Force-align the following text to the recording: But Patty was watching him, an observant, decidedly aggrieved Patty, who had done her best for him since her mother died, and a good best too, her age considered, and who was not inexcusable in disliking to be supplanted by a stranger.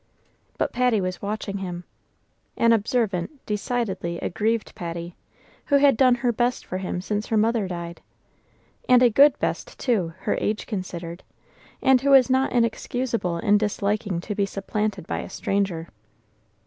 But 0.57 0.73
Patty 0.73 0.99
was 0.99 1.21
watching 1.21 1.59
him, 1.59 1.83
an 2.57 2.73
observant, 2.73 3.45
decidedly 3.45 4.17
aggrieved 4.17 4.73
Patty, 4.73 5.15
who 5.65 5.75
had 5.75 5.95
done 5.95 6.15
her 6.25 6.31
best 6.31 6.65
for 6.65 6.79
him 6.79 7.01
since 7.01 7.27
her 7.27 7.37
mother 7.37 7.67
died, 7.67 8.01
and 8.89 9.03
a 9.03 9.11
good 9.11 9.37
best 9.37 9.77
too, 9.77 10.15
her 10.21 10.39
age 10.41 10.65
considered, 10.65 11.21
and 11.83 12.01
who 12.01 12.09
was 12.09 12.31
not 12.31 12.51
inexcusable 12.51 13.37
in 13.37 13.59
disliking 13.59 14.19
to 14.21 14.33
be 14.33 14.47
supplanted 14.47 15.05
by 15.05 15.19
a 15.19 15.29
stranger. 15.29 15.87